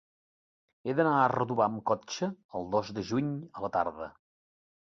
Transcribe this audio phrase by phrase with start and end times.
[0.89, 4.13] He d'anar a Redovà amb cotxe el dos de juny a la tarda.